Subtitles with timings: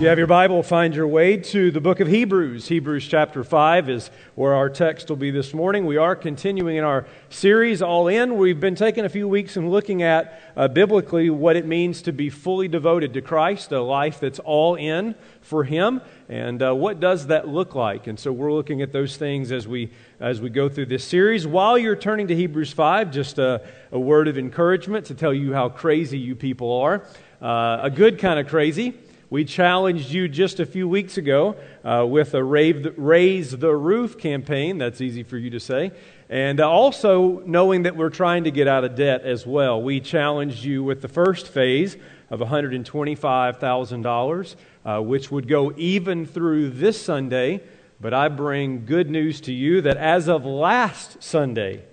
[0.00, 2.66] you have your Bible, find your way to the book of Hebrews.
[2.66, 5.86] Hebrews chapter 5 is where our text will be this morning.
[5.86, 8.36] We are continuing in our series, All In.
[8.36, 12.12] We've been taking a few weeks and looking at uh, biblically what it means to
[12.12, 16.98] be fully devoted to Christ, a life that's all in for Him, and uh, what
[16.98, 18.08] does that look like?
[18.08, 21.46] And so we're looking at those things as we, as we go through this series.
[21.46, 25.52] While you're turning to Hebrews 5, just a, a word of encouragement to tell you
[25.52, 27.06] how crazy you people are.
[27.40, 28.98] Uh, a good kind of crazy.
[29.30, 34.76] We challenged you just a few weeks ago uh, with a Raise the Roof campaign.
[34.76, 35.92] That's easy for you to say.
[36.28, 39.80] And uh, also knowing that we're trying to get out of debt as well.
[39.80, 41.96] We challenged you with the first phase
[42.28, 47.62] of $125,000, uh, which would go even through this Sunday.
[48.00, 51.84] But I bring good news to you that as of last Sunday,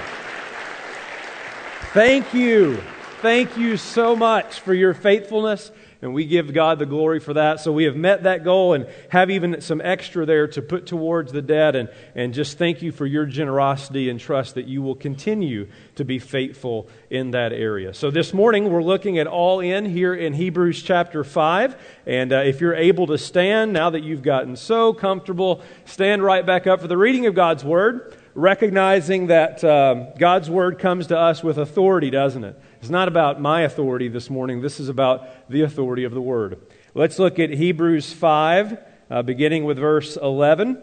[1.92, 2.76] Thank you.
[3.20, 5.72] Thank you so much for your faithfulness
[6.02, 7.60] and we give God the glory for that.
[7.60, 11.30] So we have met that goal and have even some extra there to put towards
[11.30, 11.76] the debt.
[11.76, 16.04] And, and just thank you for your generosity and trust that you will continue to
[16.04, 17.92] be faithful in that area.
[17.92, 21.76] So this morning we're looking at all in here in Hebrews chapter 5.
[22.06, 26.46] And uh, if you're able to stand, now that you've gotten so comfortable, stand right
[26.46, 31.18] back up for the reading of God's Word recognizing that um, God's word comes to
[31.18, 32.60] us with authority, doesn't it?
[32.80, 34.62] It's not about my authority this morning.
[34.62, 36.58] This is about the authority of the word.
[36.94, 38.78] Let's look at Hebrews 5,
[39.10, 40.82] uh, beginning with verse 11,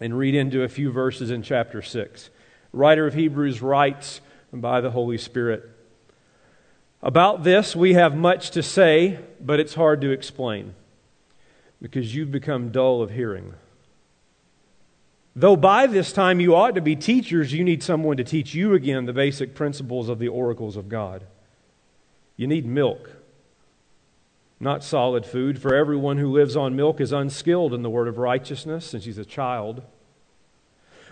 [0.00, 2.30] and read into a few verses in chapter 6.
[2.72, 4.22] The writer of Hebrews writes
[4.54, 5.68] by the Holy Spirit
[7.02, 10.74] About this we have much to say, but it's hard to explain
[11.82, 13.52] because you've become dull of hearing.
[15.38, 18.74] Though by this time you ought to be teachers, you need someone to teach you
[18.74, 21.22] again the basic principles of the oracles of God.
[22.36, 23.12] You need milk,
[24.58, 28.18] not solid food, for everyone who lives on milk is unskilled in the word of
[28.18, 29.82] righteousness since he's a child.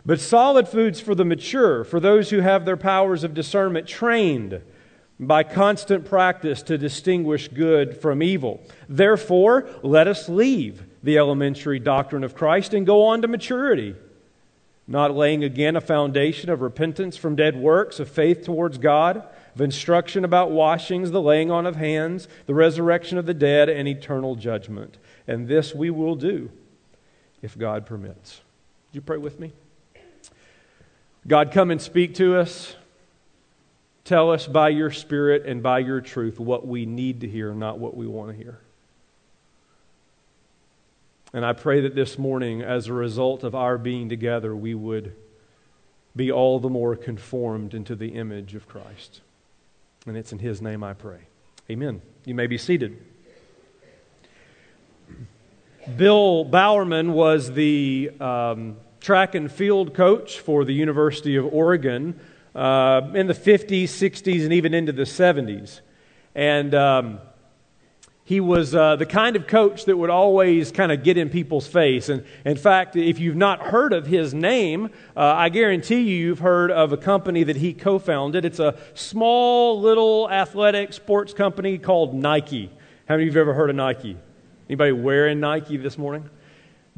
[0.04, 4.60] But solid food's for the mature, for those who have their powers of discernment trained
[5.20, 8.60] by constant practice to distinguish good from evil.
[8.88, 13.94] Therefore, let us leave the elementary doctrine of Christ and go on to maturity
[14.88, 19.24] not laying again a foundation of repentance from dead works, of faith towards God,
[19.54, 23.88] of instruction about washings, the laying on of hands, the resurrection of the dead, and
[23.88, 24.98] eternal judgment.
[25.26, 26.50] And this we will do
[27.42, 28.40] if God permits.
[28.88, 29.52] Would you pray with me?
[31.26, 32.76] God, come and speak to us.
[34.04, 37.80] Tell us by your Spirit and by your truth what we need to hear, not
[37.80, 38.60] what we want to hear.
[41.32, 45.14] And I pray that this morning, as a result of our being together, we would
[46.14, 49.20] be all the more conformed into the image of Christ.
[50.06, 51.18] And it's in His name I pray.
[51.68, 52.00] Amen.
[52.24, 52.96] You may be seated.
[55.96, 62.18] Bill Bowerman was the um, track and field coach for the University of Oregon
[62.54, 65.80] uh, in the 50s, 60s, and even into the 70s.
[66.34, 67.20] And um,
[68.26, 71.68] he was uh, the kind of coach that would always kind of get in people's
[71.68, 72.08] face.
[72.08, 76.40] And in fact, if you've not heard of his name, uh, I guarantee you you've
[76.40, 78.44] heard of a company that he co founded.
[78.44, 82.68] It's a small little athletic sports company called Nike.
[83.06, 84.16] How many of you have ever heard of Nike?
[84.68, 86.28] Anybody wearing Nike this morning?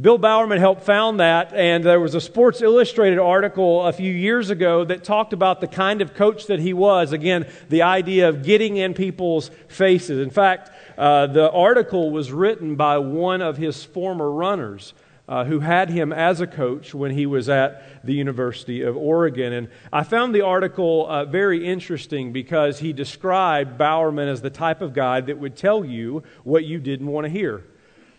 [0.01, 4.49] Bill Bowerman helped found that, and there was a Sports Illustrated article a few years
[4.49, 7.11] ago that talked about the kind of coach that he was.
[7.11, 10.21] Again, the idea of getting in people's faces.
[10.21, 14.95] In fact, uh, the article was written by one of his former runners.
[15.27, 19.53] Uh, who had him as a coach when he was at the University of Oregon.
[19.53, 24.81] And I found the article uh, very interesting because he described Bowerman as the type
[24.81, 27.63] of guy that would tell you what you didn't want to hear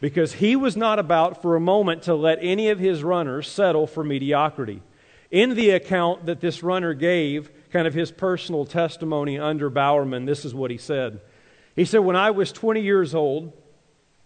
[0.02, 3.86] because he was not about for a moment to let any of his runners settle
[3.86, 4.82] for mediocrity.
[5.32, 10.46] In the account that this runner gave, kind of his personal testimony under Bowerman, this
[10.46, 11.22] is what he said.
[11.75, 13.54] He said, When I was 20 years old,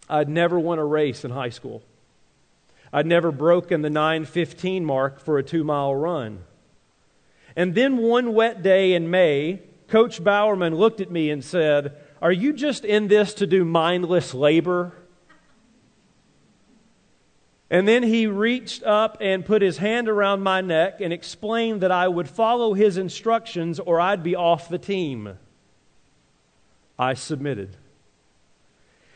[0.09, 1.83] I'd never won a race in high school.
[2.91, 6.43] I'd never broken the 915 mark for a two mile run.
[7.55, 12.31] And then one wet day in May, Coach Bowerman looked at me and said, Are
[12.31, 14.93] you just in this to do mindless labor?
[17.73, 21.91] And then he reached up and put his hand around my neck and explained that
[21.91, 25.39] I would follow his instructions or I'd be off the team.
[26.99, 27.75] I submitted.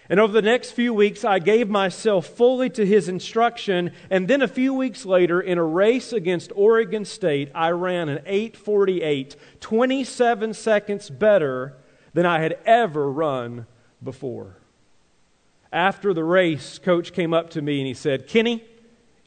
[0.09, 3.91] And over the next few weeks, I gave myself fully to his instruction.
[4.09, 8.23] And then a few weeks later, in a race against Oregon State, I ran an
[8.25, 11.77] 848, 27 seconds better
[12.15, 13.67] than I had ever run
[14.03, 14.56] before.
[15.71, 18.63] After the race, coach came up to me and he said, Kenny,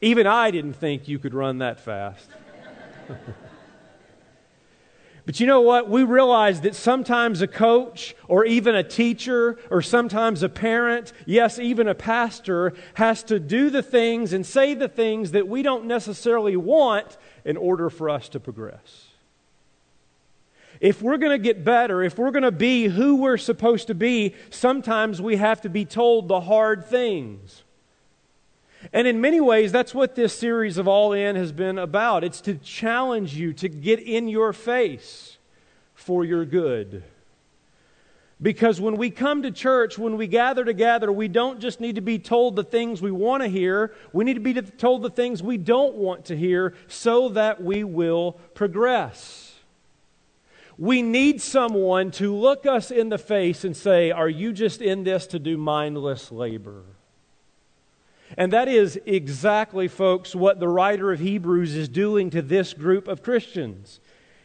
[0.01, 2.29] even I didn't think you could run that fast.
[5.25, 5.89] But you know what?
[5.89, 11.59] We realize that sometimes a coach or even a teacher or sometimes a parent, yes,
[11.59, 15.85] even a pastor, has to do the things and say the things that we don't
[15.85, 19.10] necessarily want in order for us to progress.
[20.81, 23.95] If we're going to get better, if we're going to be who we're supposed to
[23.95, 27.63] be, sometimes we have to be told the hard things.
[28.91, 32.23] And in many ways, that's what this series of All In has been about.
[32.23, 35.37] It's to challenge you to get in your face
[35.93, 37.03] for your good.
[38.41, 42.01] Because when we come to church, when we gather together, we don't just need to
[42.01, 45.43] be told the things we want to hear, we need to be told the things
[45.43, 49.50] we don't want to hear so that we will progress.
[50.77, 55.03] We need someone to look us in the face and say, Are you just in
[55.03, 56.83] this to do mindless labor?
[58.37, 63.07] And that is exactly, folks, what the writer of Hebrews is doing to this group
[63.07, 63.99] of Christians.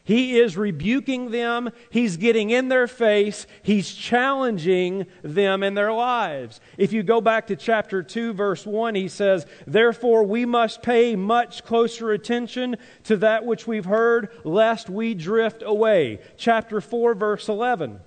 [0.07, 1.71] He is rebuking them.
[1.91, 3.45] He's getting in their face.
[3.61, 6.61] He's challenging them in their lives.
[6.79, 11.17] If you go back to chapter 2, verse 1, he says, Therefore we must pay
[11.17, 16.21] much closer attention to that which we've heard, lest we drift away.
[16.37, 17.99] Chapter 4, verse 11.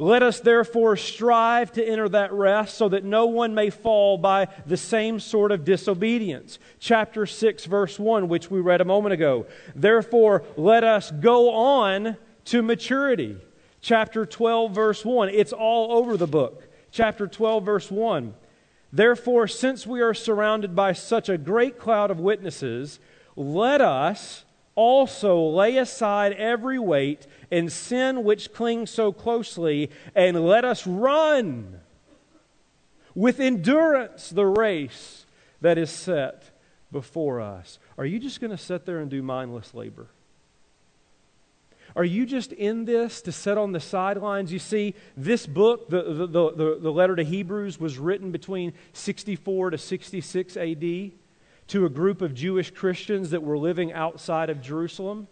[0.00, 4.46] Let us therefore strive to enter that rest so that no one may fall by
[4.64, 6.60] the same sort of disobedience.
[6.78, 9.46] Chapter 6, verse 1, which we read a moment ago.
[9.74, 12.16] Therefore, let us go on
[12.46, 13.38] to maturity.
[13.80, 15.30] Chapter 12, verse 1.
[15.30, 16.68] It's all over the book.
[16.92, 18.34] Chapter 12, verse 1.
[18.92, 23.00] Therefore, since we are surrounded by such a great cloud of witnesses,
[23.34, 24.44] let us
[24.78, 31.80] also lay aside every weight and sin which clings so closely, and let us run
[33.12, 35.26] with endurance the race
[35.60, 36.44] that is set
[36.92, 37.80] before us.
[37.98, 40.06] Are you just going to sit there and do mindless labor?
[41.96, 44.52] Are you just in this to sit on the sidelines?
[44.52, 49.70] You see, this book, the, the, the, the, letter to Hebrews, was written between 64
[49.70, 51.10] to 66 AD
[51.68, 55.28] to a group of Jewish Christians that were living outside of Jerusalem.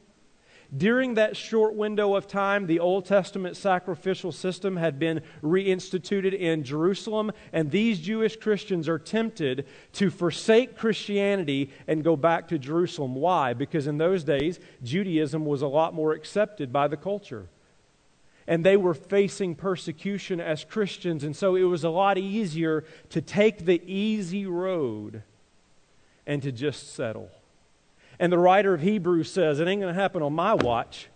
[0.77, 6.65] During that short window of time, the Old Testament sacrificial system had been reinstituted in
[6.65, 13.15] Jerusalem, and these Jewish Christians are tempted to forsake Christianity and go back to Jerusalem.
[13.15, 13.55] Why?
[13.55, 17.49] Because in those days, Judaism was a lot more accepted by the culture.
[18.49, 23.21] And they were facing persecution as Christians, and so it was a lot easier to
[23.21, 25.23] take the easy road
[26.27, 27.31] and to just settle.
[28.19, 31.09] And the writer of Hebrews says, It ain't going to happen on my watch.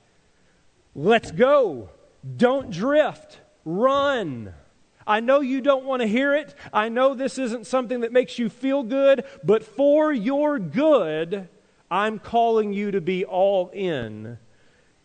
[0.95, 1.91] Let's go.
[2.37, 3.41] Don't drift.
[3.65, 4.55] Run.
[5.07, 6.55] I know you don't want to hear it.
[6.73, 11.49] I know this isn't something that makes you feel good, but for your good,
[11.91, 14.39] I'm calling you to be all in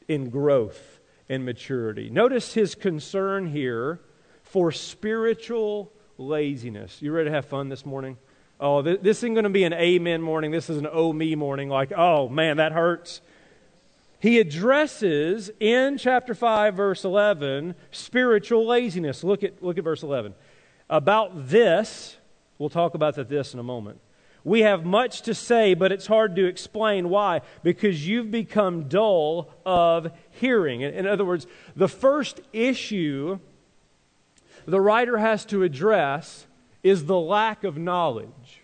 [0.07, 0.99] in growth
[1.29, 2.09] and maturity.
[2.09, 4.01] Notice his concern here
[4.43, 7.01] for spiritual laziness.
[7.01, 8.17] You ready to have fun this morning?
[8.59, 10.51] Oh, th- this isn't going to be an amen morning.
[10.51, 13.21] This is an oh me morning, like, oh man, that hurts.
[14.19, 19.23] He addresses in chapter 5, verse 11, spiritual laziness.
[19.23, 20.33] Look at, look at verse 11.
[20.89, 22.17] About this,
[22.57, 23.99] we'll talk about that this in a moment.
[24.43, 27.41] We have much to say, but it's hard to explain why.
[27.63, 30.81] Because you've become dull of hearing.
[30.81, 33.39] In, in other words, the first issue
[34.65, 36.47] the writer has to address
[36.85, 38.61] is the lack of knowledge.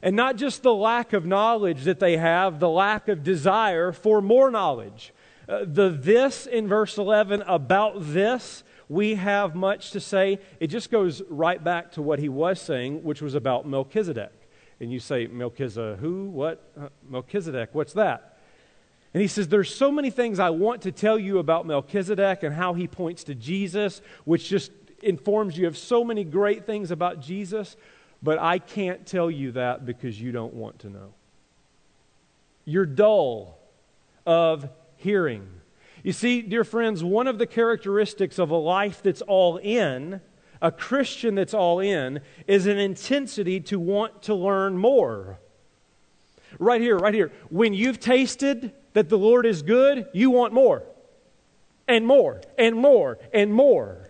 [0.00, 4.22] And not just the lack of knowledge that they have, the lack of desire for
[4.22, 5.12] more knowledge.
[5.48, 10.38] Uh, the this in verse 11 about this, we have much to say.
[10.60, 14.48] It just goes right back to what he was saying, which was about Melchizedek.
[14.78, 16.26] And you say, Melchizedek, who?
[16.26, 16.70] What?
[16.80, 18.38] Uh, Melchizedek, what's that?
[19.12, 22.54] And he says, There's so many things I want to tell you about Melchizedek and
[22.54, 24.70] how he points to Jesus, which just
[25.02, 27.76] informs you of so many great things about Jesus,
[28.22, 31.14] but I can't tell you that because you don't want to know.
[32.64, 33.58] You're dull
[34.26, 35.46] of hearing.
[36.02, 40.20] You see, dear friends, one of the characteristics of a life that's all in,
[40.62, 45.38] a Christian that's all in, is an intensity to want to learn more.
[46.58, 47.32] Right here, right here.
[47.50, 50.82] When you've tasted that the Lord is good, you want more,
[51.86, 54.05] and more, and more, and more.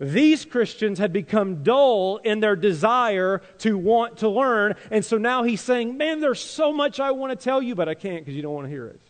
[0.00, 4.76] These Christians had become dull in their desire to want to learn.
[4.90, 7.88] And so now he's saying, Man, there's so much I want to tell you, but
[7.88, 9.00] I can't because you don't want to hear it.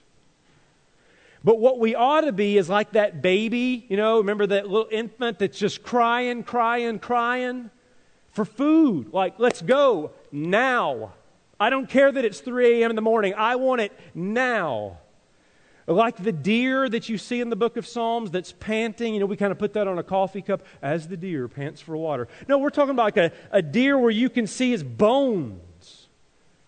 [1.45, 4.89] But what we ought to be is like that baby, you know, remember that little
[4.91, 7.71] infant that's just crying, crying, crying
[8.33, 9.13] for food.
[9.13, 11.13] Like, let's go now.
[11.61, 12.91] I don't care that it's 3 a.m.
[12.91, 13.35] in the morning.
[13.37, 14.99] I want it now.
[15.89, 19.27] Like the deer that you see in the book of Psalms that's panting, you know,
[19.27, 22.29] we kind of put that on a coffee cup as the deer pants for water.
[22.47, 26.09] No, we're talking about like a, a deer where you can see his bones,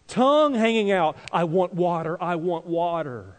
[0.08, 1.18] tongue hanging out.
[1.30, 3.36] I want water, I want water.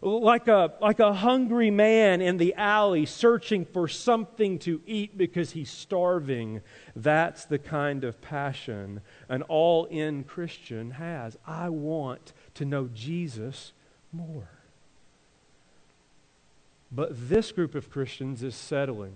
[0.00, 5.52] Like a, like a hungry man in the alley searching for something to eat because
[5.52, 6.60] he's starving.
[6.94, 11.36] That's the kind of passion an all in Christian has.
[11.44, 13.72] I want to know Jesus
[14.12, 14.48] more.
[16.90, 19.14] But this group of Christians is settling.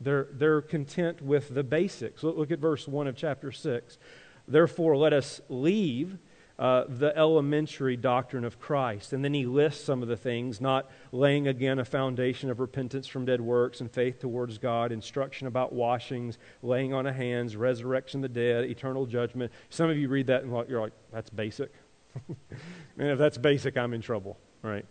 [0.00, 2.22] They're, they're content with the basics.
[2.22, 3.98] Look, look at verse 1 of chapter 6.
[4.46, 6.18] Therefore, let us leave
[6.58, 9.12] uh, the elementary doctrine of Christ.
[9.12, 13.06] And then he lists some of the things, not laying again a foundation of repentance
[13.06, 18.24] from dead works and faith towards God, instruction about washings, laying on of hands, resurrection
[18.24, 19.52] of the dead, eternal judgment.
[19.70, 21.72] Some of you read that and you're like, that's basic.
[22.98, 24.84] and if that's basic, I'm in trouble, right?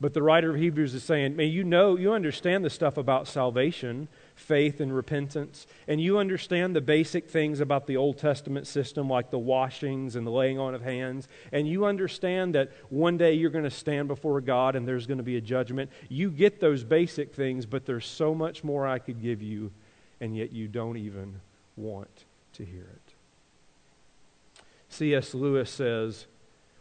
[0.00, 3.28] But the writer of Hebrews is saying, man, you know, you understand the stuff about
[3.28, 9.10] salvation, faith, and repentance, and you understand the basic things about the Old Testament system,
[9.10, 13.34] like the washings and the laying on of hands, and you understand that one day
[13.34, 15.90] you're going to stand before God and there's going to be a judgment.
[16.08, 19.70] You get those basic things, but there's so much more I could give you,
[20.18, 21.42] and yet you don't even
[21.76, 24.62] want to hear it.
[24.88, 25.34] C.S.
[25.34, 26.26] Lewis says,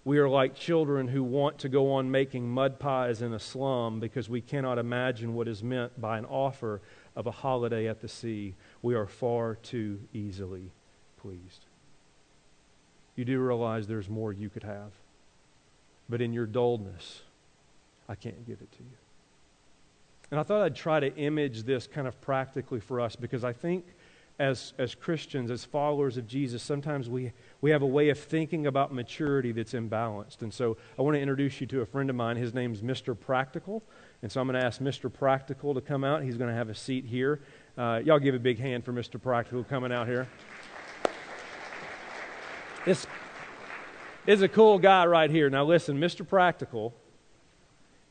[0.05, 3.99] we are like children who want to go on making mud pies in a slum
[3.99, 6.81] because we cannot imagine what is meant by an offer
[7.15, 8.55] of a holiday at the sea.
[8.81, 10.71] We are far too easily
[11.17, 11.65] pleased.
[13.15, 14.91] You do realize there's more you could have.
[16.07, 17.21] But in your dullness,
[18.07, 18.97] I can't give it to you.
[20.31, 23.51] And I thought I'd try to image this kind of practically for us because I
[23.51, 23.85] think
[24.39, 28.67] as, as Christians, as followers of Jesus, sometimes we, we have a way of thinking
[28.67, 30.41] about maturity that's imbalanced.
[30.41, 32.37] And so I want to introduce you to a friend of mine.
[32.37, 33.19] His name's Mr.
[33.19, 33.83] Practical.
[34.21, 35.11] And so I'm going to ask Mr.
[35.11, 36.23] Practical to come out.
[36.23, 37.41] He's going to have a seat here.
[37.77, 39.21] Uh, y'all give a big hand for Mr.
[39.21, 40.27] Practical coming out here.
[42.85, 43.05] This
[44.25, 45.49] is a cool guy right here.
[45.49, 46.27] Now, listen, Mr.
[46.27, 46.93] Practical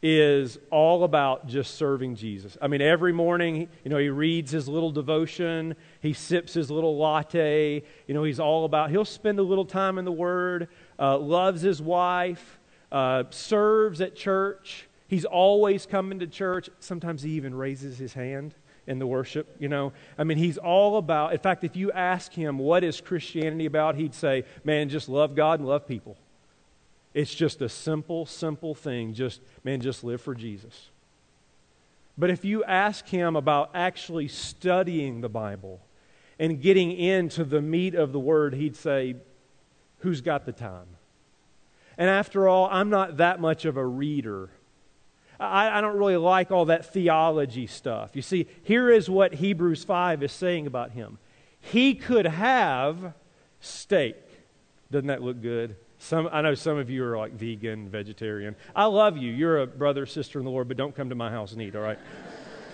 [0.02, 2.57] is all about just serving Jesus.
[2.62, 6.97] I mean, every morning, you know, he reads his little devotion, he sips his little
[6.97, 7.83] latte.
[8.07, 11.62] You know, he's all about, he'll spend a little time in the Word, uh, loves
[11.62, 12.61] his wife,
[12.93, 14.88] uh, serves at church.
[15.09, 16.71] He's always coming to church.
[16.78, 18.55] Sometimes he even raises his hand
[18.87, 19.93] in the worship, you know.
[20.17, 23.97] I mean, he's all about, in fact, if you ask him what is Christianity about,
[23.97, 26.17] he'd say, man, just love God and love people.
[27.15, 29.15] It's just a simple, simple thing.
[29.15, 30.91] Just, man, just live for Jesus.
[32.17, 35.81] But if you ask him about actually studying the Bible
[36.38, 39.17] and getting into the meat of the word, he'd say,
[40.00, 40.87] Who's got the time?
[41.97, 44.50] And after all, I'm not that much of a reader.
[45.41, 48.15] I, I, don't really like all that theology stuff.
[48.15, 51.19] You see, here is what Hebrews 5 is saying about him.
[51.61, 53.15] He could have
[53.61, 54.17] steak.
[54.91, 55.77] Doesn't that look good?
[55.99, 58.55] Some, I know some of you are like vegan, vegetarian.
[58.75, 59.33] I love you.
[59.33, 61.75] You're a brother, sister in the Lord, but don't come to my house and eat,
[61.75, 61.99] all right?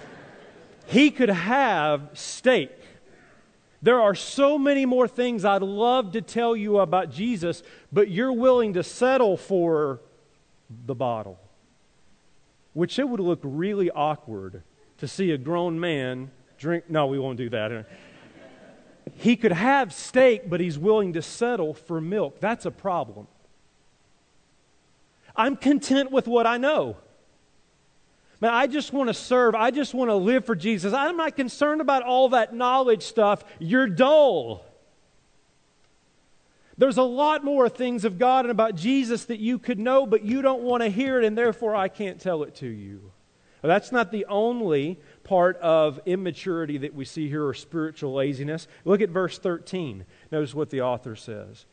[0.87, 2.71] he could have steak.
[3.81, 7.62] There are so many more things I'd love to tell you about Jesus,
[7.93, 10.00] but you're willing to settle for
[10.87, 11.38] the bottle.
[12.73, 14.62] Which it would look really awkward
[14.99, 16.88] to see a grown man drink.
[16.88, 17.87] No, we won't do that
[19.12, 22.40] he could have steak, but he's willing to settle for milk.
[22.40, 23.26] That's a problem.
[25.37, 26.96] I'm content with what I know.
[28.40, 29.54] Man, I just want to serve.
[29.54, 30.92] I just want to live for Jesus.
[30.92, 33.44] I'm not concerned about all that knowledge stuff.
[33.58, 34.64] You're dull.
[36.76, 40.25] There's a lot more things of God and about Jesus that you could know, but
[40.25, 43.12] you don't want to hear it, and therefore I can't tell it to you.
[43.62, 48.69] Well, that's not the only part of immaturity that we see here or spiritual laziness.
[48.85, 50.04] Look at verse 13.
[50.31, 51.66] Notice what the author says.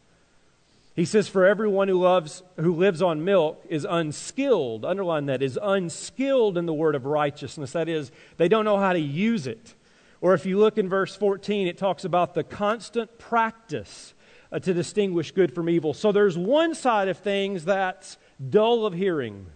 [0.95, 5.57] He says, For everyone who loves who lives on milk is unskilled, underline that, is
[5.61, 7.71] unskilled in the word of righteousness.
[7.71, 9.75] That is, they don't know how to use it.
[10.19, 14.13] Or if you look in verse 14, it talks about the constant practice
[14.51, 15.93] uh, to distinguish good from evil.
[15.93, 18.17] So there's one side of things that's
[18.49, 19.47] dull of hearing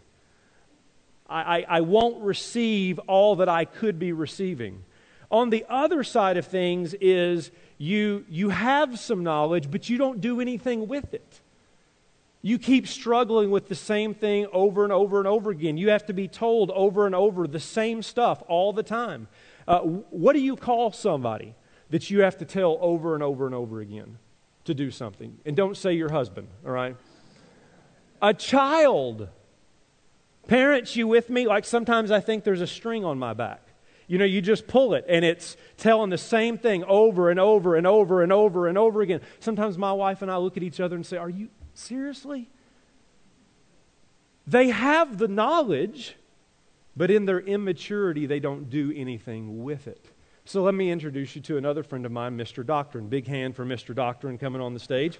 [1.27, 4.83] I, I, won't receive all that I could be receiving.
[5.31, 10.21] On the other side of things is you, you have some knowledge, but you don't
[10.21, 11.41] do anything with it.
[12.43, 15.77] You keep struggling with the same thing over and over and over again.
[15.77, 19.27] You have to be told over and over the same stuff all the time.
[19.67, 21.55] Uh, what do you call somebody
[21.89, 24.19] that you have to tell over and over and over again
[24.65, 25.39] to do something?
[25.43, 26.95] And don't say your husband, all right?
[28.21, 29.27] A child.
[30.47, 31.47] Parents, you with me?
[31.47, 33.61] Like sometimes I think there's a string on my back.
[34.07, 37.75] You know, you just pull it and it's telling the same thing over and over
[37.75, 39.21] and over and over and over again.
[39.39, 42.49] Sometimes my wife and I look at each other and say, Are you seriously?
[44.47, 46.15] They have the knowledge,
[46.95, 50.05] but in their immaturity, they don't do anything with it.
[50.47, 52.63] So let me introduce you to another friend of mine, Mr.
[52.63, 53.07] Doctrine.
[53.07, 53.95] Big hand for Mr.
[53.95, 55.19] Doctrine coming on the stage.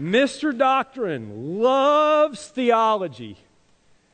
[0.00, 0.56] Mr.
[0.56, 3.36] Doctrine loves theology.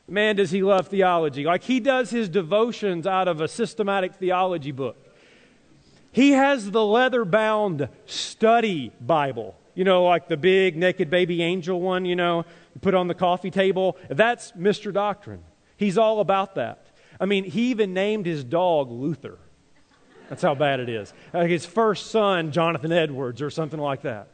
[0.07, 1.43] Man, does he love theology.
[1.43, 4.95] Like he does his devotions out of a systematic theology book.
[6.11, 9.55] He has the leather bound study Bible.
[9.75, 12.45] You know, like the big naked baby angel one, you know,
[12.81, 13.97] put on the coffee table.
[14.09, 14.91] That's Mr.
[14.91, 15.43] Doctrine.
[15.75, 16.87] He's all about that.
[17.19, 19.37] I mean, he even named his dog Luther.
[20.29, 21.13] That's how bad it is.
[21.33, 24.29] Like his first son, Jonathan Edwards, or something like that.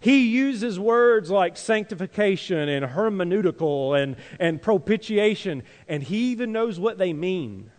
[0.00, 6.96] He uses words like sanctification and hermeneutical and, and propitiation, and he even knows what
[6.96, 7.70] they mean.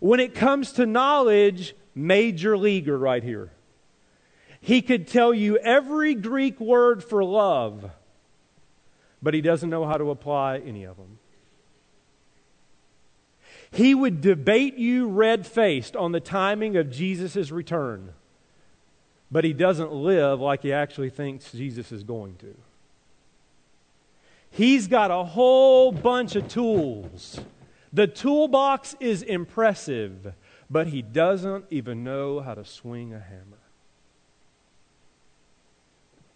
[0.00, 3.52] When it comes to knowledge, major leaguer right here.
[4.60, 7.90] He could tell you every Greek word for love,
[9.22, 11.18] but he doesn't know how to apply any of them.
[13.70, 18.12] He would debate you red faced on the timing of Jesus' return
[19.32, 22.54] but he doesn't live like he actually thinks Jesus is going to.
[24.50, 27.40] He's got a whole bunch of tools.
[27.94, 30.34] The toolbox is impressive,
[30.68, 33.58] but he doesn't even know how to swing a hammer.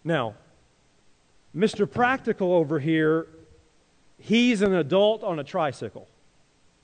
[0.03, 0.33] Now,
[1.55, 1.89] Mr.
[1.89, 3.27] Practical over here,
[4.17, 6.07] he's an adult on a tricycle.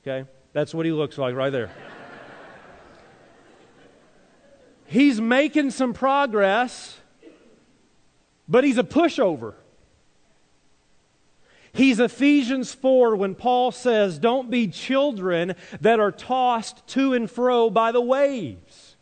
[0.04, 0.30] Okay?
[0.52, 1.72] That's what he looks like right there.
[4.94, 7.00] He's making some progress,
[8.48, 9.56] but he's a pushover.
[11.74, 17.72] He's Ephesians 4 when Paul says, Don't be children that are tossed to and fro
[17.72, 18.96] by the waves.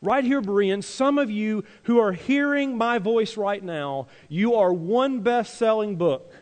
[0.00, 4.72] Right here, Bereans, some of you who are hearing my voice right now, you are
[4.72, 6.32] one best selling book,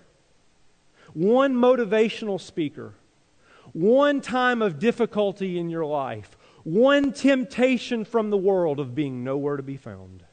[1.13, 2.95] one motivational speaker,
[3.73, 6.34] one time of difficulty in your life,
[6.65, 10.25] one temptation from the world of being nowhere to be found.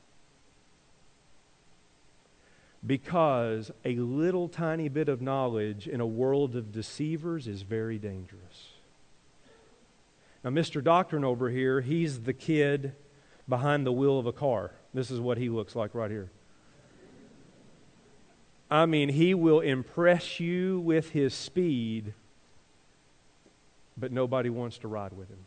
[2.86, 8.72] Because a little tiny bit of knowledge in a world of deceivers is very dangerous.
[10.44, 10.84] Now, Mr.
[10.84, 12.94] Doctrine over here, he's the kid
[13.48, 14.72] behind the wheel of a car.
[14.94, 16.32] This is what he looks like right here.
[18.72, 22.14] I mean, he will impress you with his speed,
[23.98, 25.46] but nobody wants to ride with him.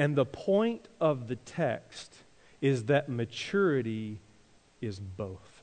[0.00, 2.14] And the point of the text
[2.62, 4.18] is that maturity
[4.80, 5.62] is both.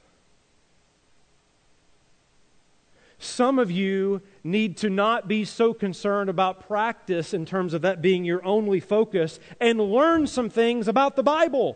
[3.18, 8.00] Some of you need to not be so concerned about practice in terms of that
[8.00, 11.76] being your only focus and learn some things about the Bible.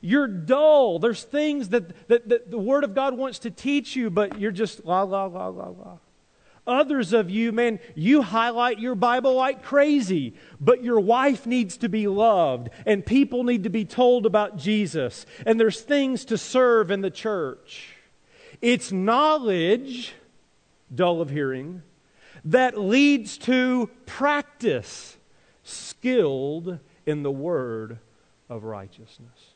[0.00, 1.00] You're dull.
[1.00, 4.52] There's things that, that, that the Word of God wants to teach you, but you're
[4.52, 5.98] just la, la, la, la, la.
[6.66, 11.88] Others of you, man, you highlight your Bible like crazy, but your wife needs to
[11.88, 16.90] be loved, and people need to be told about Jesus, and there's things to serve
[16.90, 17.94] in the church.
[18.60, 20.14] It's knowledge,
[20.92, 21.82] dull of hearing,
[22.44, 25.16] that leads to practice,
[25.62, 27.98] skilled in the word
[28.48, 29.54] of righteousness.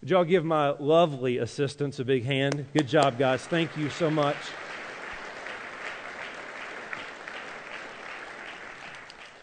[0.00, 2.66] Would y'all give my lovely assistants a big hand?
[2.72, 3.44] Good job, guys.
[3.44, 4.36] Thank you so much.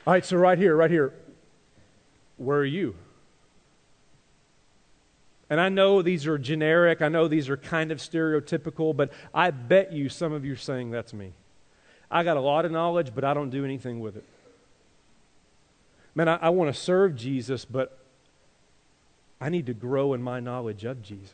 [0.06, 1.14] All right, so right here, right here,
[2.38, 2.96] where are you?
[5.50, 9.52] And I know these are generic, I know these are kind of stereotypical, but I
[9.52, 11.34] bet you some of you are saying that's me.
[12.10, 14.24] I got a lot of knowledge, but I don't do anything with it.
[16.14, 17.98] Man, I, I want to serve Jesus, but
[19.42, 21.34] I need to grow in my knowledge of Jesus.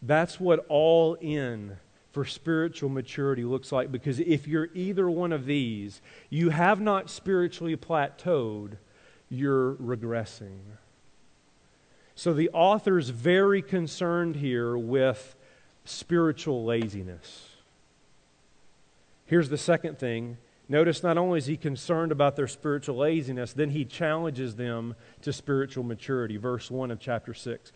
[0.00, 1.76] That's what all in
[2.12, 7.10] for spiritual maturity looks like because if you're either one of these, you have not
[7.10, 8.76] spiritually plateaued,
[9.30, 10.58] you're regressing.
[12.14, 15.34] So the author's very concerned here with
[15.86, 17.48] spiritual laziness.
[19.24, 20.36] Here's the second thing.
[20.68, 25.32] Notice not only is he concerned about their spiritual laziness, then he challenges them to
[25.32, 26.36] spiritual maturity.
[26.36, 27.72] Verse 1 of chapter 6.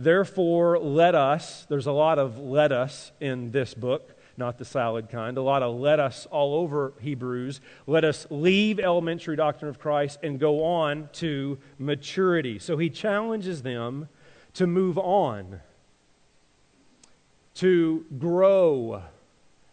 [0.00, 5.08] Therefore, let us, there's a lot of let us in this book, not the salad
[5.08, 7.60] kind, a lot of let us all over Hebrews.
[7.84, 12.60] Let us leave elementary doctrine of Christ and go on to maturity.
[12.60, 14.08] So he challenges them
[14.54, 15.62] to move on,
[17.56, 19.02] to grow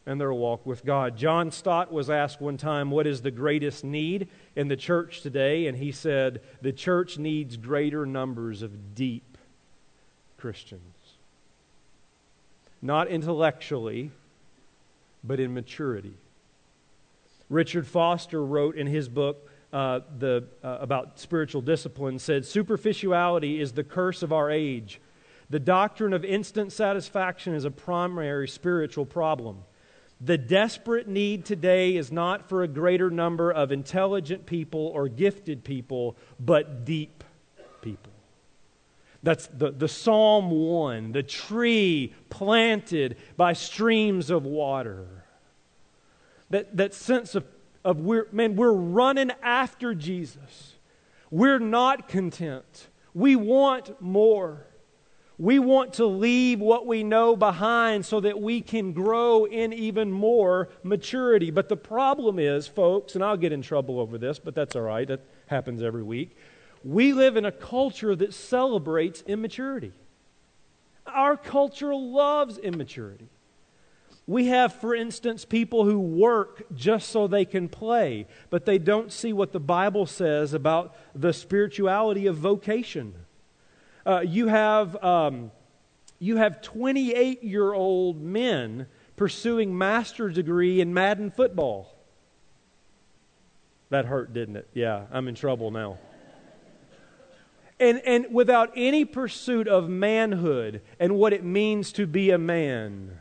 [0.08, 1.18] in their walk with God.
[1.18, 5.68] John Stott was asked one time, What is the greatest need in the church today?
[5.68, 9.35] And he said, The church needs greater numbers of deep
[10.46, 11.18] Christians.
[12.80, 14.12] Not intellectually,
[15.24, 16.14] but in maturity.
[17.50, 23.72] Richard Foster wrote in his book uh, the, uh, about spiritual discipline said, Superficiality is
[23.72, 25.02] the curse of our age.
[25.50, 29.64] The doctrine of instant satisfaction is a primary spiritual problem.
[30.22, 35.64] The desperate need today is not for a greater number of intelligent people or gifted
[35.64, 37.24] people, but deep
[37.82, 38.12] people.
[39.26, 45.08] That's the, the Psalm 1, the tree planted by streams of water.
[46.52, 47.44] That, that sense of,
[47.84, 50.76] of we're, man, we're running after Jesus.
[51.32, 52.88] We're not content.
[53.16, 54.68] We want more.
[55.40, 60.12] We want to leave what we know behind so that we can grow in even
[60.12, 61.50] more maturity.
[61.50, 64.84] But the problem is, folks, and I'll get in trouble over this, but that's all
[64.84, 65.08] right.
[65.08, 66.38] That happens every week.
[66.86, 69.92] We live in a culture that celebrates immaturity.
[71.08, 73.28] Our culture loves immaturity.
[74.28, 79.12] We have, for instance, people who work just so they can play, but they don't
[79.12, 83.16] see what the Bible says about the spirituality of vocation.
[84.06, 85.52] Uh, you have um,
[86.20, 91.96] you have 28 year old men pursuing master's degree in Madden football.
[93.90, 94.68] That hurt, didn't it?
[94.74, 95.98] Yeah, I'm in trouble now
[97.80, 103.20] and, and without any pursuit of manhood and what it means to be a man.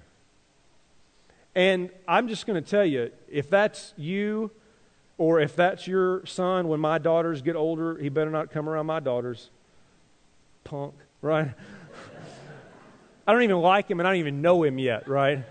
[1.54, 4.50] And I'm just going to tell you if that's you,
[5.18, 8.86] or if that's your son, when my daughters get older, he better not come around
[8.86, 9.50] my daughters.
[10.64, 11.52] Punk, right?
[13.26, 15.44] I don't even like him and I don't even know him yet, right?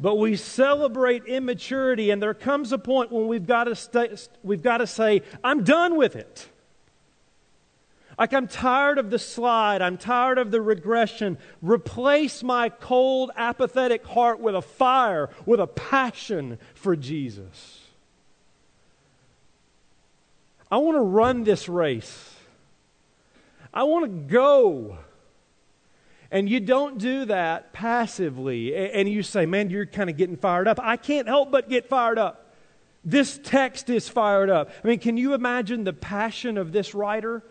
[0.00, 4.62] But we celebrate immaturity, and there comes a point when we've got to, stay, we've
[4.62, 6.48] got to say, I'm done with it.
[8.16, 9.80] Like, I'm tired of the slide.
[9.80, 11.38] I'm tired of the regression.
[11.62, 17.80] Replace my cold, apathetic heart with a fire, with a passion for Jesus.
[20.70, 22.34] I want to run this race.
[23.72, 24.98] I want to go.
[26.30, 28.74] And you don't do that passively.
[28.76, 30.78] And you say, man, you're kind of getting fired up.
[30.82, 32.54] I can't help but get fired up.
[33.04, 34.70] This text is fired up.
[34.84, 37.42] I mean, can you imagine the passion of this writer?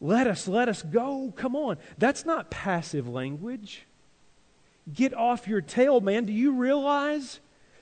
[0.00, 1.32] Let us, let us go.
[1.36, 1.76] Come on.
[1.98, 3.86] That's not passive language.
[4.92, 6.24] Get off your tail, man.
[6.24, 7.38] Do you realize?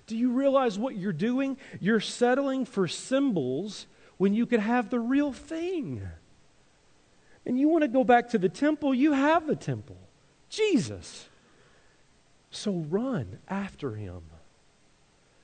[0.06, 1.56] Do you realize what you're doing?
[1.80, 3.87] You're settling for symbols
[4.18, 6.02] when you could have the real thing.
[7.46, 9.96] And you want to go back to the temple, you have the temple.
[10.51, 11.29] Jesus.
[12.51, 14.23] So run after him.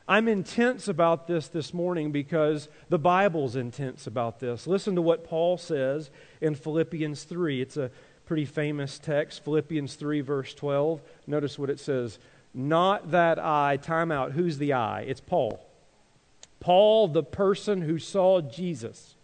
[0.08, 4.66] I'm intense about this this morning because the Bible's intense about this.
[4.66, 7.60] Listen to what Paul says in Philippians 3.
[7.60, 7.90] It's a
[8.24, 11.00] pretty famous text, Philippians 3, verse 12.
[11.26, 12.18] Notice what it says
[12.54, 15.02] Not that I, time out, who's the I?
[15.02, 15.64] It's Paul.
[16.60, 19.14] Paul, the person who saw Jesus.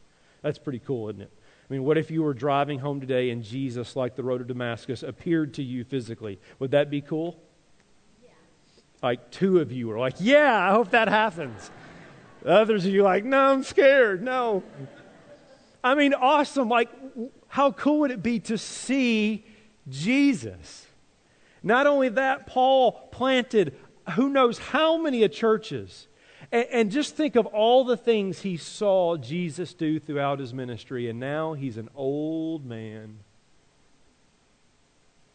[0.42, 1.32] That's pretty cool, isn't it?
[1.72, 4.44] I mean, what if you were driving home today and Jesus, like the road to
[4.44, 6.38] Damascus, appeared to you physically?
[6.58, 7.42] Would that be cool?
[8.22, 8.28] Yeah.
[9.02, 11.70] Like two of you are like, yeah, I hope that happens.
[12.44, 14.22] Others of you like, no, I'm scared.
[14.22, 14.62] No.
[15.82, 16.68] I mean, awesome.
[16.68, 16.90] Like,
[17.48, 19.46] how cool would it be to see
[19.88, 20.86] Jesus?
[21.62, 23.74] Not only that, Paul planted
[24.10, 26.06] who knows how many churches
[26.52, 31.08] and, and just think of all the things he saw Jesus do throughout his ministry,
[31.08, 33.18] and now he's an old man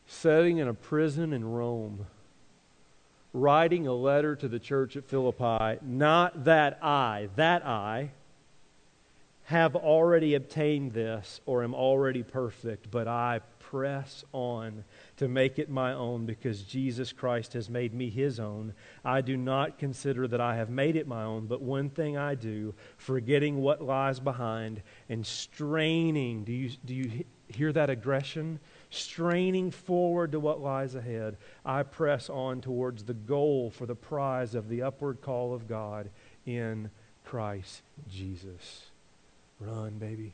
[0.06, 2.06] sitting in a prison in Rome,
[3.34, 8.12] writing a letter to the church at Philippi, not that I, that I,
[9.48, 14.84] have already obtained this or am already perfect, but I press on
[15.18, 18.74] to make it my own because Jesus Christ has made me his own.
[19.04, 22.36] I do not consider that I have made it my own, but one thing I
[22.36, 26.44] do, forgetting what lies behind and straining.
[26.44, 28.60] Do you, do you hear that aggression?
[28.90, 34.56] straining forward to what lies ahead, I press on towards the goal for the prize
[34.56, 36.10] of the upward call of God
[36.46, 36.90] in
[37.26, 38.86] Christ Jesus.
[39.60, 40.34] Run, baby.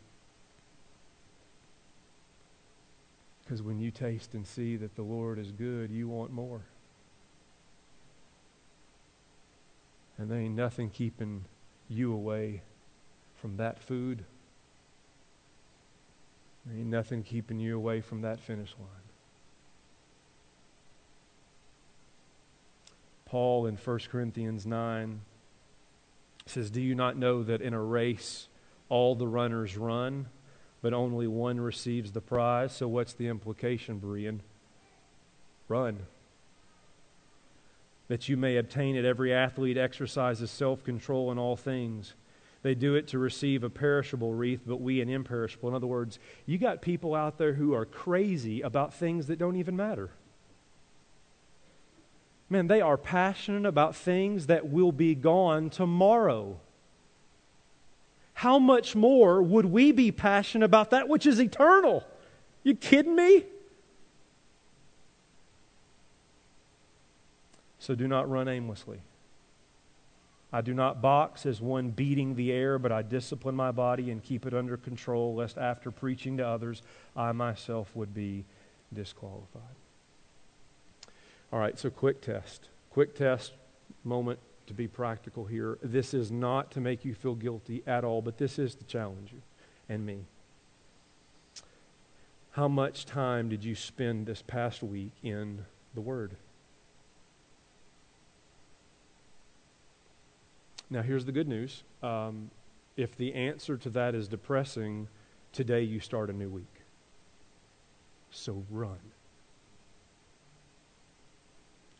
[3.43, 6.61] Because when you taste and see that the Lord is good, you want more.
[10.17, 11.45] And there ain't nothing keeping
[11.89, 12.61] you away
[13.35, 14.23] from that food.
[16.65, 18.87] There ain't nothing keeping you away from that finish line.
[23.25, 25.21] Paul in 1 Corinthians 9
[26.45, 28.47] says, Do you not know that in a race
[28.89, 30.27] all the runners run,
[30.83, 32.75] but only one receives the prize?
[32.75, 34.41] So what's the implication, Berean?
[35.67, 35.99] Run.
[38.09, 42.13] That you may obtain it, every athlete exercises self control in all things.
[42.63, 45.69] They do it to receive a perishable wreath, but we an imperishable.
[45.69, 49.55] In other words, you got people out there who are crazy about things that don't
[49.55, 50.11] even matter.
[52.49, 56.59] Man, they are passionate about things that will be gone tomorrow.
[58.43, 62.03] How much more would we be passionate about that which is eternal?
[62.63, 63.45] You kidding me?
[67.79, 68.99] So do not run aimlessly.
[70.51, 74.21] I do not box as one beating the air, but I discipline my body and
[74.21, 76.81] keep it under control, lest after preaching to others,
[77.15, 78.43] I myself would be
[78.93, 79.77] disqualified.
[81.53, 82.67] All right, so quick test.
[82.89, 83.53] Quick test
[84.03, 85.77] moment to be practical here.
[85.81, 89.31] This is not to make you feel guilty at all, but this is to challenge
[89.31, 89.41] you
[89.89, 90.25] and me.
[92.51, 96.35] How much time did you spend this past week in the Word?
[100.89, 101.83] Now, here's the good news.
[102.03, 102.51] Um,
[102.95, 105.07] if the answer to that is depressing,
[105.51, 106.67] today you start a new week.
[108.29, 108.99] So run.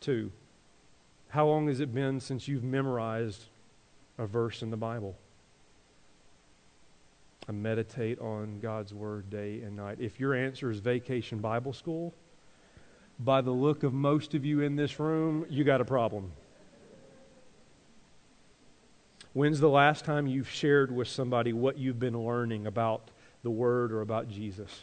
[0.00, 0.30] Two,
[1.34, 3.42] how long has it been since you've memorized
[4.18, 5.16] a verse in the Bible?
[7.48, 9.98] I meditate on God's Word day and night.
[9.98, 12.14] If your answer is vacation Bible school,
[13.18, 16.30] by the look of most of you in this room, you got a problem.
[19.32, 23.10] When's the last time you've shared with somebody what you've been learning about
[23.42, 24.82] the Word or about Jesus?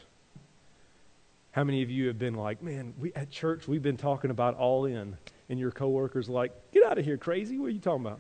[1.53, 4.55] How many of you have been like, man, we, at church we've been talking about
[4.55, 5.15] all in,
[5.51, 7.59] and your coworkers like, get out of here, crazy.
[7.59, 8.19] What are you talking about?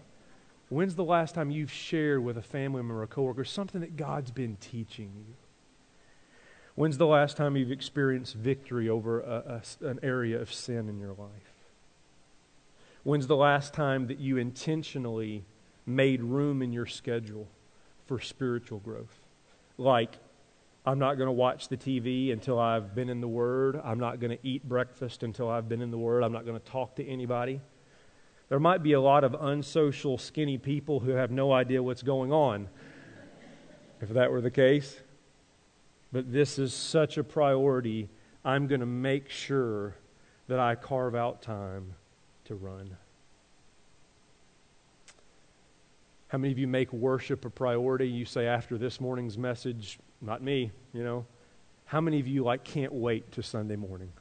[0.69, 3.97] When's the last time you've shared with a family member or a coworker something that
[3.97, 5.33] God's been teaching you?
[6.75, 10.99] When's the last time you've experienced victory over a, a, an area of sin in
[10.99, 11.55] your life?
[13.03, 15.43] When's the last time that you intentionally
[15.85, 17.47] made room in your schedule
[18.07, 19.19] for spiritual growth.
[19.77, 20.17] Like,
[20.85, 23.79] I'm not going to watch the TV until I've been in the Word.
[23.83, 26.23] I'm not going to eat breakfast until I've been in the Word.
[26.23, 27.61] I'm not going to talk to anybody.
[28.49, 32.33] There might be a lot of unsocial, skinny people who have no idea what's going
[32.33, 32.67] on,
[34.01, 34.99] if that were the case.
[36.11, 38.09] But this is such a priority.
[38.43, 39.95] I'm going to make sure
[40.47, 41.93] that I carve out time
[42.45, 42.97] to run.
[46.27, 48.07] How many of you make worship a priority?
[48.07, 51.25] You say after this morning's message, not me, you know.
[51.85, 54.11] How many of you like can't wait to Sunday morning?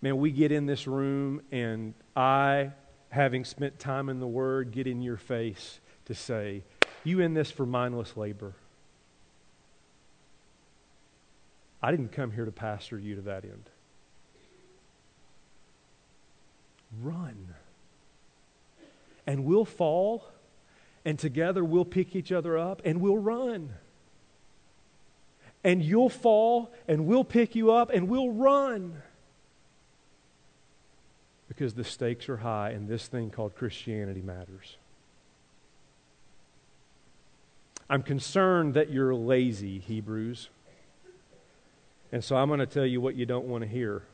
[0.00, 2.70] Man, we get in this room and I,
[3.10, 6.62] having spent time in the Word, get in your face to say,
[7.04, 8.54] You in this for mindless labor.
[11.82, 13.70] I didn't come here to pastor you to that end.
[17.02, 17.54] Run.
[19.26, 20.24] And we'll fall
[21.04, 23.74] and together we'll pick each other up and we'll run.
[25.66, 29.02] And you'll fall and we'll pick you up and we'll run.
[31.48, 34.76] Because the stakes are high and this thing called Christianity matters.
[37.90, 40.50] I'm concerned that you're lazy, Hebrews.
[42.12, 44.04] And so I'm going to tell you what you don't want to hear.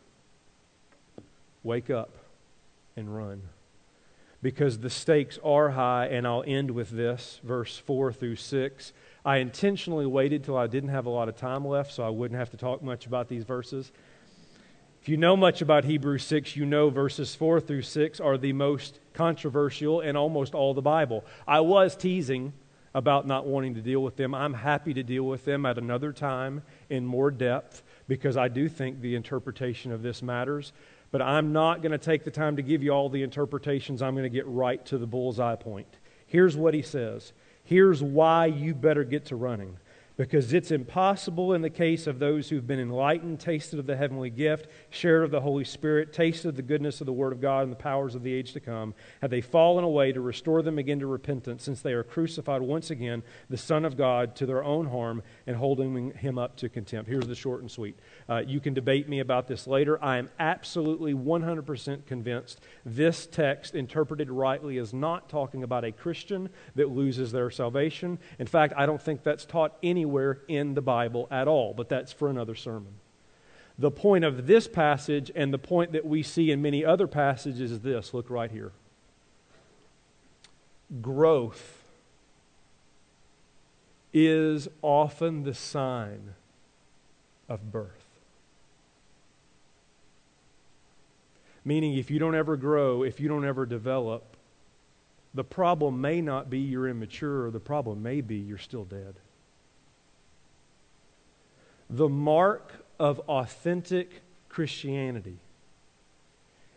[1.62, 2.10] Wake up
[2.96, 3.42] and run
[4.42, 8.92] because the stakes are high, and I'll end with this verse 4 through 6.
[9.24, 12.38] I intentionally waited till I didn't have a lot of time left so I wouldn't
[12.38, 13.92] have to talk much about these verses.
[15.00, 18.52] If you know much about Hebrews 6, you know verses 4 through 6 are the
[18.52, 21.24] most controversial in almost all the Bible.
[21.46, 22.52] I was teasing
[22.94, 24.34] about not wanting to deal with them.
[24.34, 28.68] I'm happy to deal with them at another time in more depth because I do
[28.68, 30.72] think the interpretation of this matters
[31.12, 34.02] but I'm not going to take the time to give you all the interpretations.
[34.02, 35.98] I'm going to get right to the bullseye point.
[36.26, 37.34] Here's what he says
[37.72, 39.78] Here's why you better get to running.
[40.16, 44.30] Because it's impossible in the case of those who've been enlightened, tasted of the heavenly
[44.30, 47.64] gift, shared of the Holy Spirit, tasted of the goodness of the Word of God
[47.64, 50.78] and the powers of the age to come, have they fallen away to restore them
[50.78, 54.62] again to repentance, since they are crucified once again the Son of God to their
[54.62, 57.08] own harm and holding him up to contempt.
[57.08, 57.98] Here's the short and sweet.
[58.28, 60.02] Uh, you can debate me about this later.
[60.02, 66.48] I am absolutely 100% convinced this text, interpreted rightly, is not talking about a Christian
[66.74, 68.18] that loses their salvation.
[68.38, 70.04] In fact, I don't think that's taught any
[70.48, 72.94] in the Bible at all, but that's for another sermon.
[73.78, 77.72] The point of this passage and the point that we see in many other passages
[77.72, 78.72] is this look right here.
[81.00, 81.82] Growth
[84.12, 86.34] is often the sign
[87.48, 87.88] of birth.
[91.64, 94.36] Meaning, if you don't ever grow, if you don't ever develop,
[95.32, 99.14] the problem may not be you're immature, the problem may be you're still dead.
[101.92, 105.36] The mark of authentic Christianity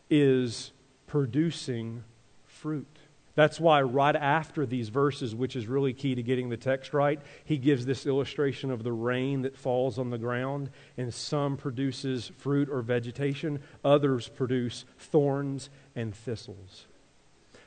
[0.10, 0.73] is
[1.08, 2.04] producing
[2.45, 2.86] fruit.
[3.34, 7.21] That's why, right after these verses, which is really key to getting the text right,
[7.45, 12.32] he gives this illustration of the rain that falls on the ground, and some produces
[12.38, 16.88] fruit or vegetation, others produce thorns and thistles.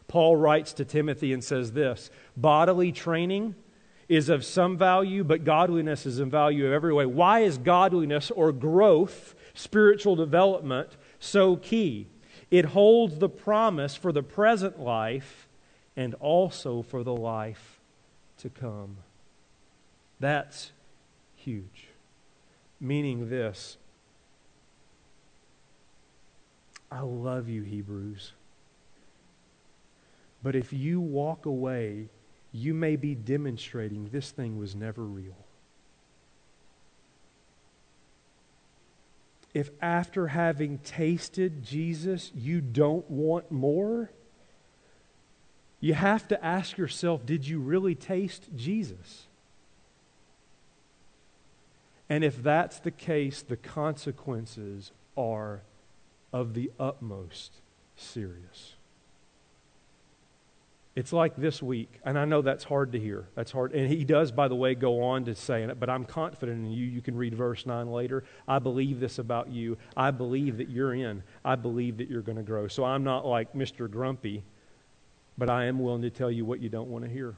[0.07, 3.55] Paul writes to Timothy and says this bodily training
[4.09, 7.05] is of some value, but godliness is in value of every way.
[7.05, 12.09] Why is godliness or growth, spiritual development, so key?
[12.51, 15.47] It holds the promise for the present life
[15.97, 17.81] and also for the life
[18.39, 18.97] to come.
[20.21, 20.73] That's
[21.37, 21.89] huge.
[22.81, 23.77] Meaning this
[26.91, 28.33] I love you, Hebrews.
[30.43, 32.09] But if you walk away
[32.59, 35.37] you may be demonstrating this thing was never real.
[39.55, 44.11] If after having tasted Jesus, you don't want more,
[45.81, 49.27] you have to ask yourself did you really taste Jesus?
[52.11, 55.63] And if that's the case, the consequences are
[56.33, 57.53] of the utmost
[57.97, 58.75] serious.
[60.99, 63.29] It's like this week, and I know that's hard to hear.
[63.37, 63.73] That's hard.
[63.73, 66.73] And he does, by the way, go on to saying it, but I'm confident in
[66.73, 66.85] you.
[66.87, 68.25] You can read verse 9 later.
[68.49, 69.79] I believe this about you.
[69.97, 71.23] I believe that you're in.
[71.45, 72.67] I believe that you're going to grow.
[72.67, 73.89] So I'm not like Mr.
[73.89, 74.43] Grumpy,
[75.39, 77.37] but I am willing to tell you what you don't want to hear.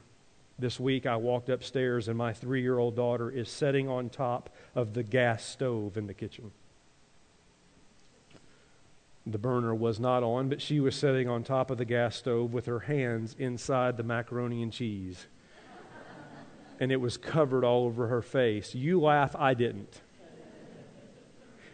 [0.57, 4.49] This week I walked upstairs, and my three year old daughter is sitting on top
[4.73, 6.49] of the gas stove in the kitchen.
[9.27, 12.53] The burner was not on, but she was sitting on top of the gas stove
[12.53, 15.27] with her hands inside the macaroni and cheese.
[16.79, 18.73] and it was covered all over her face.
[18.73, 20.01] You laugh, I didn't.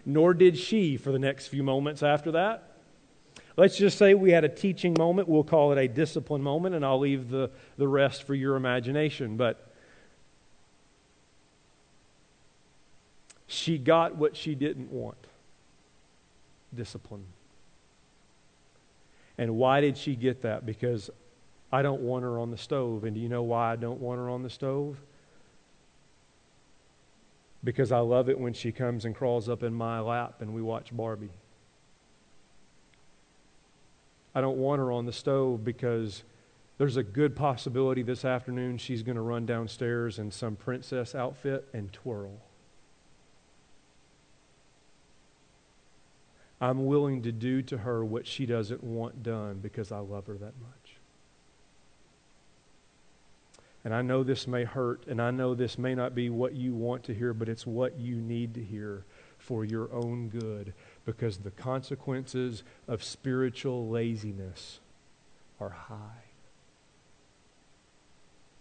[0.05, 2.63] Nor did she for the next few moments after that.
[3.55, 5.27] Let's just say we had a teaching moment.
[5.27, 9.37] We'll call it a discipline moment, and I'll leave the, the rest for your imagination.
[9.37, 9.71] But
[13.47, 15.17] she got what she didn't want
[16.75, 17.25] discipline.
[19.37, 20.65] And why did she get that?
[20.65, 21.09] Because
[21.71, 23.03] I don't want her on the stove.
[23.03, 24.99] And do you know why I don't want her on the stove?
[27.63, 30.61] Because I love it when she comes and crawls up in my lap and we
[30.61, 31.31] watch Barbie.
[34.33, 36.23] I don't want her on the stove because
[36.77, 41.67] there's a good possibility this afternoon she's going to run downstairs in some princess outfit
[41.73, 42.39] and twirl.
[46.59, 50.33] I'm willing to do to her what she doesn't want done because I love her
[50.35, 50.97] that much.
[53.83, 56.73] And I know this may hurt, and I know this may not be what you
[56.73, 59.05] want to hear, but it's what you need to hear
[59.37, 60.73] for your own good
[61.05, 64.79] because the consequences of spiritual laziness
[65.59, 66.25] are high.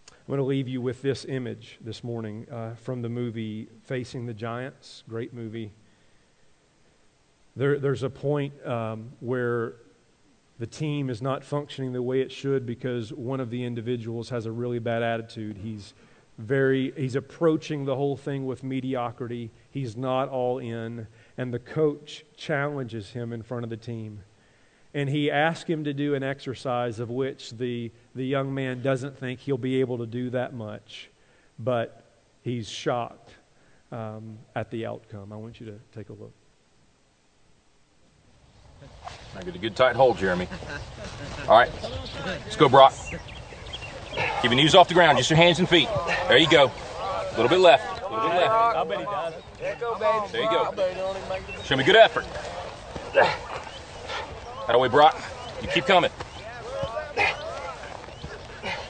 [0.09, 4.25] I'm going to leave you with this image this morning uh, from the movie Facing
[4.27, 5.03] the Giants.
[5.09, 5.71] Great movie.
[7.57, 9.73] There, there's a point um, where
[10.59, 14.45] the team is not functioning the way it should because one of the individuals has
[14.45, 15.57] a really bad attitude.
[15.57, 15.95] He's
[16.37, 19.49] very he's approaching the whole thing with mediocrity.
[19.71, 24.19] He's not all in, and the coach challenges him in front of the team.
[24.93, 29.17] And he asks him to do an exercise of which the, the young man doesn't
[29.17, 31.09] think he'll be able to do that much,
[31.57, 32.05] but
[32.43, 33.31] he's shocked
[33.91, 35.33] um, at the outcome.
[35.33, 36.33] I want you to take a look.
[39.35, 40.47] I get a good tight hold, Jeremy.
[41.47, 41.69] All right,
[42.25, 42.93] let's go, Brock.
[44.41, 45.89] Keep your knees off the ground, just your hands and feet.
[46.27, 46.71] There you go.
[46.71, 48.01] A little bit left.
[48.01, 48.51] A little bit left.
[48.51, 49.33] I bet he does.
[50.31, 50.73] There you go.
[51.63, 52.25] Show me good effort.
[53.13, 55.15] That away, Brock.
[55.61, 56.11] You keep coming.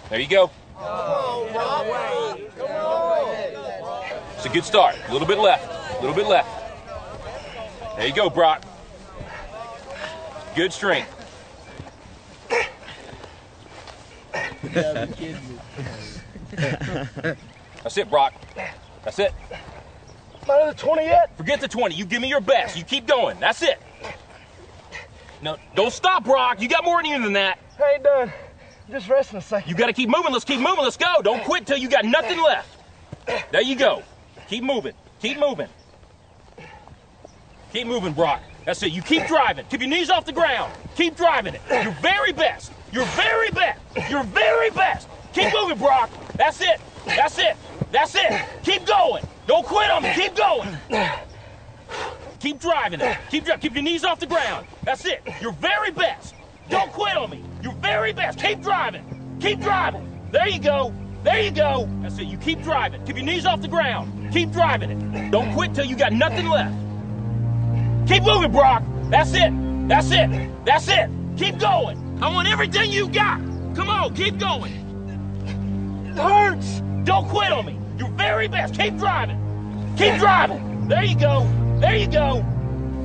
[0.10, 0.50] There you go.
[4.36, 4.96] It's a good start.
[5.08, 5.98] A little bit left.
[5.98, 6.50] A little bit left.
[7.98, 8.64] There you go, Brock.
[10.58, 11.08] Good strength.
[17.84, 18.34] That's it, Brock.
[19.04, 19.36] That's it.
[20.48, 21.38] Not at the 20 yet.
[21.38, 21.94] Forget the 20.
[21.94, 22.76] You give me your best.
[22.76, 23.40] You keep going.
[23.40, 23.80] That's it.
[25.44, 26.60] No, don't stop, Brock.
[26.60, 27.60] You got more in you than that.
[27.80, 28.34] I ain't done.
[28.88, 29.70] I'm just resting a second.
[29.70, 30.34] You got to keep moving.
[30.34, 30.84] Let's keep moving.
[30.84, 31.22] Let's go.
[31.22, 32.80] Don't quit till you got nothing left.
[33.52, 34.02] There you go.
[34.50, 34.94] Keep moving.
[35.22, 35.68] Keep moving.
[37.72, 38.42] Keep moving, Brock.
[38.68, 38.92] That's it.
[38.92, 39.66] You keep driving.
[39.70, 40.74] Keep your knees off the ground.
[40.98, 41.62] Keep driving it.
[41.72, 42.74] Your very best.
[42.92, 43.80] Your very best.
[44.10, 45.08] Your very best.
[45.32, 46.10] Keep moving, Brock.
[46.36, 46.82] That's it.
[47.06, 47.56] That's it.
[47.94, 48.44] That's it.
[48.64, 49.26] Keep going.
[49.48, 50.14] Don't quit on me.
[50.14, 50.78] Keep going.
[52.42, 53.18] Keep driving it.
[53.32, 53.46] Keep.
[53.62, 54.68] Keep your knees off the ground.
[54.84, 55.22] That's it.
[55.42, 56.36] Your very best.
[56.70, 57.42] Don't quit on me.
[57.64, 58.38] Your very best.
[58.38, 59.38] Keep driving.
[59.40, 60.30] Keep driving.
[60.34, 60.94] There you go.
[61.24, 61.88] There you go.
[62.02, 62.28] That's it.
[62.28, 63.06] You keep driving.
[63.06, 64.34] Keep your knees off the ground.
[64.34, 65.32] Keep driving it.
[65.32, 66.87] Don't quit till you got nothing left.
[68.08, 68.84] Keep moving, Brock.
[69.10, 69.52] That's it.
[69.88, 70.66] That's it.
[70.66, 71.10] That's it.
[71.38, 71.98] Keep going.
[72.22, 73.40] I want everything you got.
[73.76, 74.74] Come on, keep going.
[76.08, 76.82] It hurts.
[77.04, 77.78] Don't quit on me.
[77.98, 78.74] Your very best.
[78.74, 79.38] Keep driving.
[79.98, 80.88] Keep driving.
[80.88, 81.48] There you go.
[81.80, 82.44] There you go.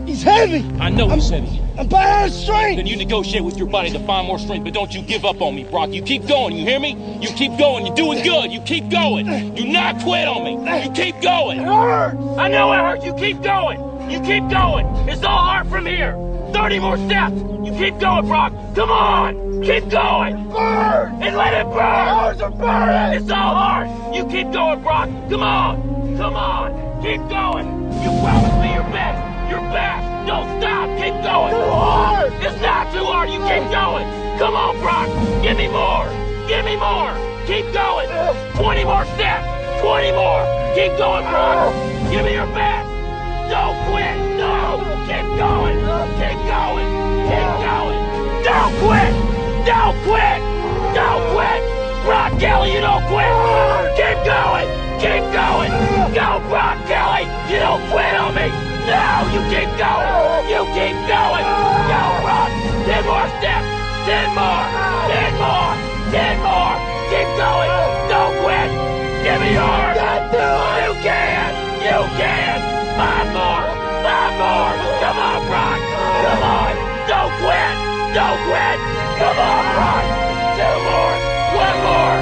[0.06, 0.64] He's heavy.
[0.80, 1.60] I know he's heavy.
[1.78, 2.76] I'm of strength.
[2.76, 5.40] Then you negotiate with your body to find more strength, but don't you give up
[5.40, 5.90] on me, Brock.
[5.90, 7.18] You keep going, you hear me?
[7.20, 7.86] You keep going.
[7.86, 8.52] You're doing good.
[8.52, 9.54] You keep going.
[9.54, 10.84] Do not quit on me.
[10.84, 11.60] You keep going.
[11.60, 12.38] It hurts.
[12.38, 13.04] I know it hurts.
[13.04, 13.91] You keep going.
[14.10, 14.86] You keep going.
[15.08, 16.12] It's all hard from here.
[16.52, 17.34] 30 more steps.
[17.64, 18.52] You keep going, Brock.
[18.74, 19.62] Come on.
[19.62, 20.50] Keep going.
[20.50, 21.22] Burn.
[21.22, 21.80] And let it burn.
[21.80, 23.22] Arms are burning.
[23.22, 23.88] It's all hard.
[24.14, 25.08] You keep going, Brock.
[25.30, 26.16] Come on.
[26.16, 27.02] Come on.
[27.02, 27.66] Keep going.
[28.02, 29.50] You promised me your best.
[29.50, 30.26] Your best.
[30.26, 30.88] Don't stop.
[30.98, 31.52] Keep going.
[31.54, 32.32] Too hard.
[32.34, 33.30] It's not too hard.
[33.30, 34.06] You keep going.
[34.38, 35.08] Come on, Brock.
[35.42, 36.06] Give me more.
[36.48, 37.12] Give me more.
[37.46, 38.08] Keep going.
[38.54, 39.80] 20 more steps.
[39.80, 40.44] 20 more.
[40.74, 41.72] Keep going, Brock.
[42.10, 42.91] Give me your best.
[43.52, 44.16] Don't quit.
[44.40, 44.80] No.
[45.04, 45.76] Keep going.
[46.16, 46.88] Keep going.
[47.28, 48.00] Keep going.
[48.48, 49.12] Don't quit.
[49.68, 50.40] Don't quit.
[50.96, 51.60] Don't quit.
[52.00, 53.28] Brock Kelley, you don't quit.
[53.92, 54.68] Keep going.
[55.04, 55.68] Keep going.
[56.16, 57.28] Go, Brock Kelley.
[57.52, 58.48] You don't quit on me.
[58.88, 60.48] No, you keep going.
[60.48, 61.44] You keep going.
[61.92, 62.48] Go, Brock.
[62.88, 63.68] Ten more steps.
[64.08, 64.64] Ten more.
[65.12, 65.72] Ten more.
[66.08, 66.76] Ten more.
[67.12, 67.72] Keep going.
[68.08, 68.68] Don't quit.
[69.20, 70.00] Give me yours.
[70.80, 71.52] You can.
[71.84, 72.81] You can.
[72.96, 73.64] Five more.
[74.04, 74.74] Five more.
[75.00, 75.80] Come on, Brock.
[76.22, 76.72] Come on.
[77.08, 77.74] Don't quit.
[78.14, 78.78] Don't quit.
[79.18, 80.04] Come on, Brock.
[80.58, 81.16] Two more.
[81.56, 82.18] One more.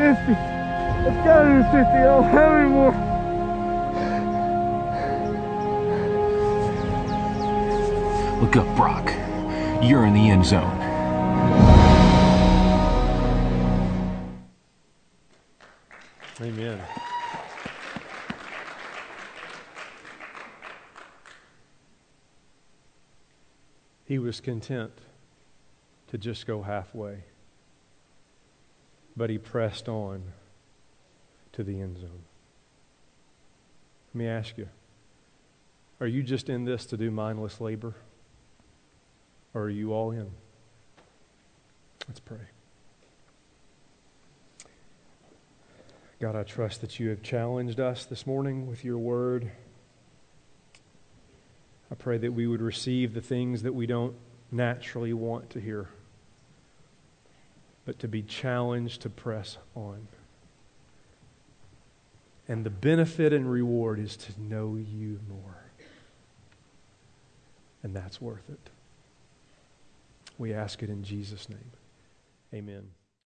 [0.00, 0.32] Fifty.
[0.32, 1.98] It's gotta be fifty.
[1.98, 2.94] I don't have any more.
[8.40, 9.12] Look up, Brock.
[9.82, 10.79] You're in the end zone.
[16.42, 16.80] Amen.
[24.06, 24.92] He was content
[26.08, 27.24] to just go halfway,
[29.16, 30.32] but he pressed on
[31.52, 32.22] to the end zone.
[34.12, 34.68] Let me ask you
[36.00, 37.94] are you just in this to do mindless labor?
[39.52, 40.30] Or are you all in?
[42.08, 42.38] Let's pray.
[46.20, 49.50] God, I trust that you have challenged us this morning with your word.
[51.90, 54.14] I pray that we would receive the things that we don't
[54.52, 55.88] naturally want to hear,
[57.86, 60.08] but to be challenged to press on.
[62.48, 65.64] And the benefit and reward is to know you more.
[67.82, 68.68] And that's worth it.
[70.36, 71.70] We ask it in Jesus' name.
[72.52, 72.90] Amen.